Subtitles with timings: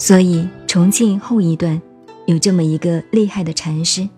[0.00, 1.80] 所以重庆后一段
[2.26, 4.08] 有这么一个厉害的禅师，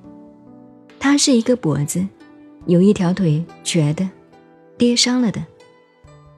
[1.00, 2.06] 他是一个跛子，
[2.66, 4.08] 有一条腿瘸的，
[4.78, 5.44] 跌伤了的。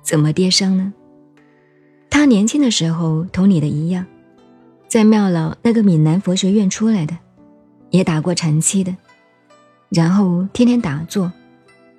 [0.03, 0.95] 怎么跌伤呢？
[2.09, 4.07] 他年轻的时候同你的一样，
[4.89, 7.15] 在庙老那个闽南佛学院出来的，
[7.91, 8.97] 也打过禅期的，
[9.91, 11.31] 然后天天打坐，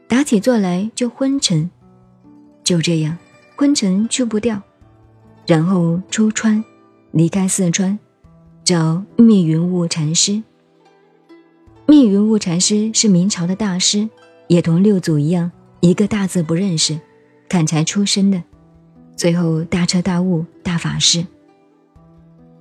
[0.08, 1.70] 打起坐来就昏沉，
[2.64, 3.16] 就这样
[3.55, 4.59] 昏沉去不掉，
[5.46, 6.64] 然后出川。
[7.16, 7.98] 离开四川，
[8.66, 10.44] 找密云雾禅师。
[11.86, 14.10] 密云雾禅师是明朝的大师，
[14.50, 17.00] 也同六祖一样，一个大字不认识，
[17.48, 18.44] 砍柴出身的，
[19.16, 21.26] 最后大彻大悟，大法师。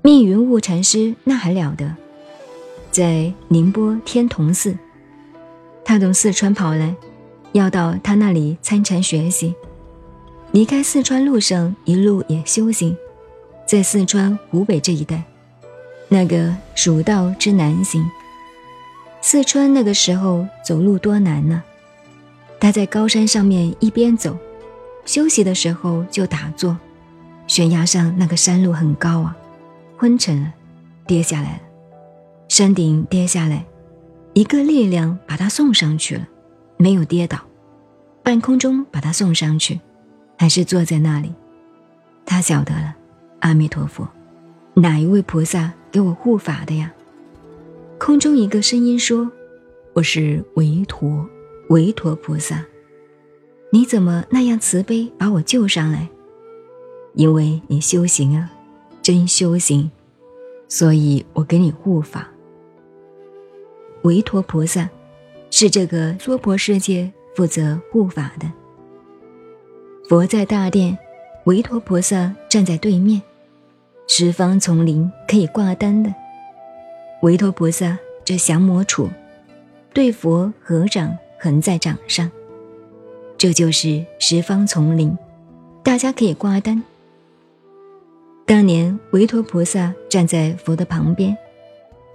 [0.02, 1.92] 密云雾禅师那还了得，
[2.92, 4.78] 在宁波天童寺，
[5.84, 6.94] 他从四川跑来，
[7.50, 9.52] 要到他那里参禅学习。
[10.52, 12.96] 离开四川路上，一路也修行。
[13.66, 15.22] 在四川、湖北这一带，
[16.08, 18.04] 那个蜀道之难行。
[19.22, 21.62] 四川那个时候走路多难呢？
[22.60, 24.36] 他在高山上面一边走，
[25.06, 26.76] 休息的时候就打坐。
[27.46, 29.36] 悬崖上那个山路很高啊，
[29.96, 30.52] 昏沉了，
[31.06, 31.60] 跌下来了。
[32.48, 33.64] 山顶跌下来，
[34.34, 36.26] 一个力量把他送上去了，
[36.76, 37.38] 没有跌倒，
[38.22, 39.80] 半空中把他送上去，
[40.38, 41.34] 还是坐在那里。
[42.26, 42.94] 他晓得了。
[43.44, 44.08] 阿弥陀佛，
[44.72, 46.90] 哪一位菩萨给我护法的呀？
[47.98, 49.30] 空中一个声音说
[49.92, 51.28] ：“我是韦陀，
[51.68, 52.64] 韦陀菩萨。
[53.70, 56.08] 你怎么那样慈悲，把我救上来？
[57.12, 58.50] 因为你修行啊，
[59.02, 59.90] 真修行，
[60.66, 62.26] 所以我给你护法。
[64.04, 64.88] 韦陀菩萨
[65.50, 68.50] 是这个娑婆世界负责护法的。
[70.08, 70.96] 佛在大殿，
[71.44, 73.20] 韦陀菩萨站在对面。”
[74.06, 76.14] 十方丛林可以挂单的，
[77.22, 79.08] 维陀菩萨这降魔杵，
[79.92, 82.30] 对佛合掌横在掌上，
[83.38, 85.16] 这就是十方丛林，
[85.82, 86.82] 大家可以挂单。
[88.46, 91.36] 当年维陀菩萨站在佛的旁边，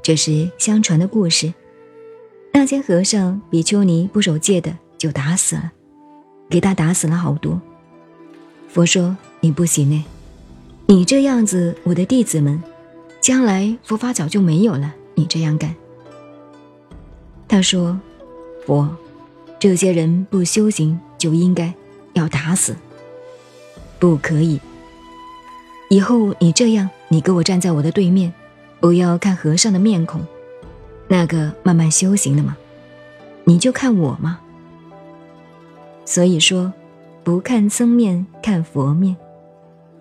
[0.03, 1.53] 这是相传的故事。
[2.53, 5.71] 那些和尚比丘尼不守戒的就打死了，
[6.49, 7.59] 给他打死了好多。
[8.67, 10.05] 佛说：“你不行呢。”
[10.89, 12.63] 你这样子，我的弟子们，
[13.21, 14.91] 将来佛法早就没有了。
[15.13, 15.75] 你这样干，
[17.47, 17.99] 他说
[18.65, 18.89] ：“佛，
[19.59, 21.71] 这些人不修行，就应该
[22.13, 22.75] 要打死，
[23.99, 24.59] 不可以。
[25.91, 28.33] 以后你这样，你给我站在我的对面，
[28.79, 30.19] 不要看和尚的面孔，
[31.07, 32.57] 那个慢慢修行的嘛，
[33.43, 34.39] 你就看我嘛。
[36.03, 36.73] 所以说，
[37.23, 39.15] 不看僧面，看佛面。”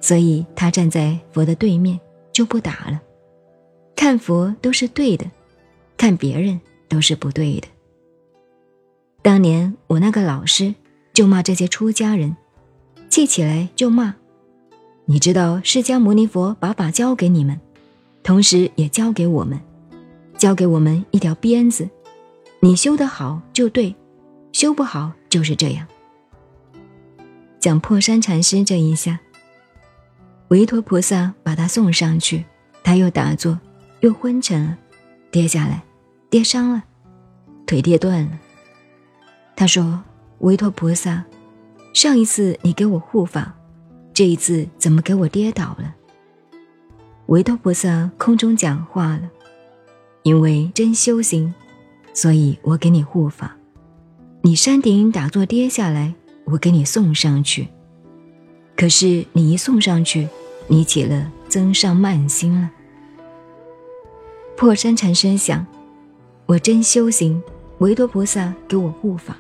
[0.01, 1.99] 所以他站在佛的对面
[2.33, 3.01] 就不打了，
[3.97, 5.29] 看佛都是对的，
[5.97, 7.67] 看别人都是不对的。
[9.23, 10.75] 当年我那个老师
[11.13, 12.37] 就骂这些出家人，
[13.11, 14.15] 气起来就骂。
[15.07, 17.61] 你知道释迦牟尼佛把法教给你们，
[18.23, 19.61] 同时也教给我们，
[20.37, 21.89] 教给我们一条鞭子，
[22.61, 23.95] 你修得好就对，
[24.53, 25.87] 修不好就是这样。
[27.59, 29.19] 讲破山禅师这一下。
[30.49, 32.45] 维陀菩萨把他送上去，
[32.83, 33.59] 他又打坐，
[34.01, 34.79] 又昏沉了，
[35.31, 35.83] 跌下来，
[36.31, 36.83] 跌伤了，
[37.67, 38.31] 腿跌断了。
[39.55, 40.03] 他说
[40.41, 41.23] ：“维陀菩萨，
[41.93, 43.55] 上一次你给我护法，
[44.15, 45.95] 这一次怎么给我跌倒了？”
[47.27, 49.29] 维陀菩萨空中讲话了
[50.25, 51.55] ：“因为真修行，
[52.15, 53.55] 所以我给你护法。
[54.41, 57.69] 你山顶打坐跌下来，我给你送上去。
[58.79, 60.27] 可是你一送上去。”
[60.71, 62.69] 你起了增上慢心了。
[64.55, 65.67] 破山禅师想：
[66.45, 67.43] 我真修行，
[67.79, 69.35] 维多菩萨给我护法，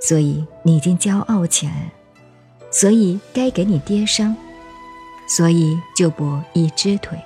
[0.00, 1.92] 所以你已经骄傲起来了，
[2.70, 4.36] 所以该给你跌伤，
[5.26, 7.18] 所以就跛一只腿。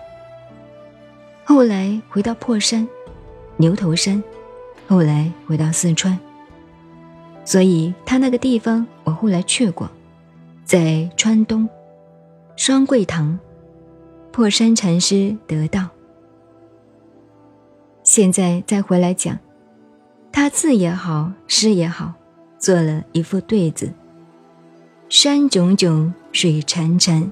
[1.45, 2.89] 后来回到破山，
[3.59, 4.25] 牛头山，
[4.89, 6.19] 后来回到四川，
[7.45, 9.91] 所以他那个地方我后来去过，
[10.67, 11.69] 在川东。
[12.57, 13.39] 双桂堂，
[14.33, 15.89] 破山禅师得道。
[18.03, 19.39] 现在再回来讲，
[20.33, 22.15] 他字也好，诗也好，
[22.59, 23.93] 做了一副对子：
[25.09, 27.31] 山炯炯，水潺潺，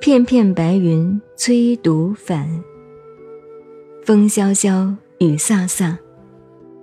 [0.00, 2.48] 片片白云催独返。
[4.06, 5.98] 风萧萧，雨飒飒，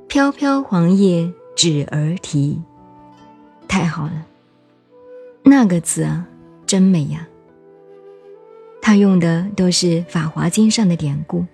[0.07, 2.62] 飘飘黄叶纸儿啼。
[3.67, 4.27] 太好了，
[5.47, 6.27] 那个字啊，
[6.65, 7.27] 真美呀！
[8.81, 11.42] 他用的都是《法华经》上的典故，《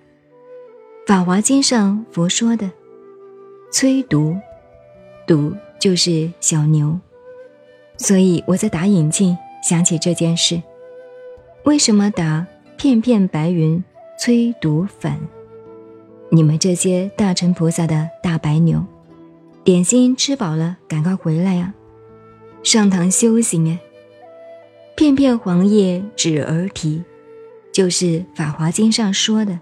[1.05, 2.71] 法华经》上佛说的
[3.71, 4.39] “催犊”，
[5.27, 6.97] 犊就是小牛，
[7.97, 10.61] 所以我在打引磬想起这件事。
[11.65, 12.47] 为什么打
[12.77, 13.83] 片片白云
[14.17, 15.19] 催犊返？
[16.29, 18.85] 你们这些大乘菩萨的大白牛，
[19.65, 21.73] 点心吃饱了，赶快回来呀，
[22.63, 23.79] 上堂修行哎！
[24.95, 27.03] 片片黄叶指儿啼。
[27.71, 28.05] 就是
[28.35, 29.53] 《法华经》上说的，《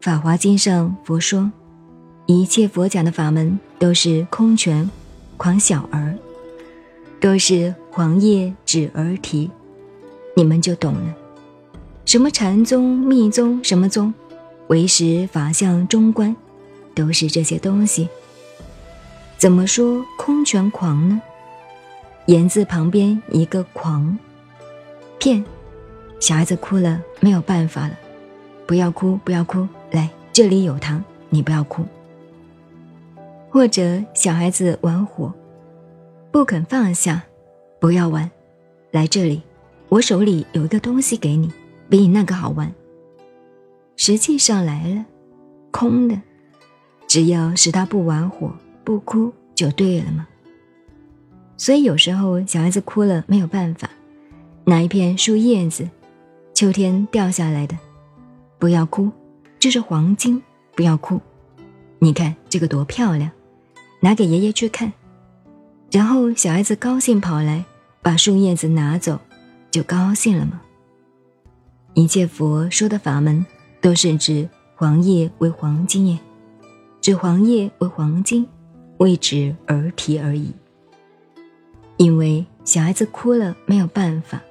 [0.00, 1.50] 法华经》上佛说，
[2.26, 4.90] 一切佛讲的法门都是空拳
[5.36, 6.16] 狂小儿，
[7.20, 9.48] 都是黄叶指儿啼，
[10.36, 11.14] 你们就懂了。
[12.04, 14.12] 什么禅宗、密宗、什么宗，
[14.66, 16.34] 唯识、法相、中观，
[16.92, 18.08] 都是这些东西。
[19.38, 21.22] 怎么说空拳狂呢？
[22.32, 24.18] 言字旁边一个狂，
[25.18, 25.44] 骗。
[26.18, 27.98] 小孩子哭了，没有办法了，
[28.66, 31.84] 不要哭，不要哭，来这里有糖，你不要哭。
[33.50, 35.30] 或者小孩子玩火，
[36.30, 37.22] 不肯放下，
[37.78, 38.30] 不要玩，
[38.92, 39.42] 来这里，
[39.90, 41.52] 我手里有一个东西给你，
[41.90, 42.72] 比你那个好玩。
[43.96, 45.04] 实际上来了，
[45.70, 46.18] 空的，
[47.06, 48.50] 只要使他不玩火，
[48.84, 50.26] 不哭就对了嘛。
[51.62, 53.88] 所以有时候小孩子哭了没有办法，
[54.64, 55.88] 拿一片树叶子。
[56.52, 57.78] 秋天掉下来的，
[58.58, 59.08] 不要哭，
[59.60, 60.42] 这是黄金，
[60.74, 61.20] 不要哭。
[62.00, 63.30] 你看这个多漂亮，
[64.00, 64.92] 拿给爷爷去看。
[65.92, 67.64] 然后小孩子高兴跑来，
[68.02, 69.20] 把树叶子拿走，
[69.70, 70.60] 就高兴了吗？
[71.94, 73.46] 一切佛说的法门，
[73.80, 76.18] 都是指黄叶为黄金耶，
[77.00, 78.44] 指黄叶为黄金，
[78.98, 80.52] 为指儿啼而已。
[82.02, 84.42] 因为小孩子哭了没有办法，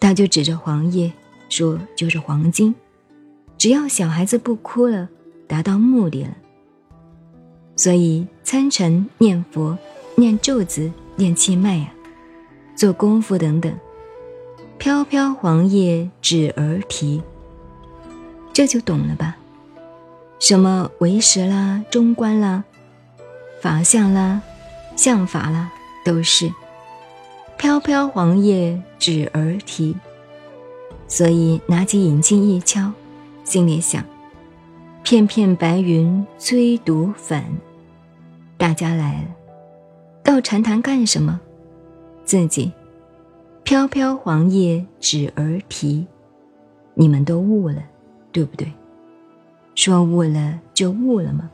[0.00, 1.12] 他就指着黄叶。
[1.48, 2.74] 说就是黄金，
[3.56, 5.08] 只要小孩子不哭了，
[5.46, 6.30] 达到目的了。
[7.76, 9.78] 所以参禅、念佛、
[10.16, 11.92] 念咒子、念气脉呀，
[12.76, 13.72] 做功夫等等，
[14.78, 17.22] 飘飘黄叶指儿啼，
[18.52, 19.36] 这就懂了吧？
[20.40, 22.64] 什么唯识啦、中观啦、
[23.60, 24.40] 法相啦、
[24.96, 25.72] 相法啦，
[26.04, 26.52] 都是
[27.60, 29.94] 飘飘黄叶指儿啼。
[31.06, 32.90] 所以拿起引镜一敲，
[33.44, 34.02] 心里想：
[35.02, 37.44] 片片白云催犊返。
[38.56, 39.28] 大家来了，
[40.24, 41.38] 到禅堂干什么？
[42.24, 42.72] 自己
[43.62, 46.06] 飘飘黄叶指儿啼，
[46.94, 47.84] 你们都悟了，
[48.32, 48.72] 对不对？
[49.74, 51.50] 说悟了就悟了吗？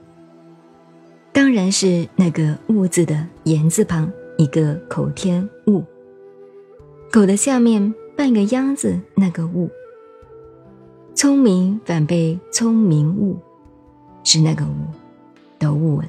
[1.33, 4.09] 当然是那个“悟”字的言字旁
[4.39, 5.83] 一个口天悟，
[7.17, 7.95] 口的下面。
[8.15, 9.71] 半个秧子，那个悟，
[11.15, 13.39] 聪明反被聪明误，
[14.23, 14.87] 是那个悟，
[15.59, 16.09] 都悟了。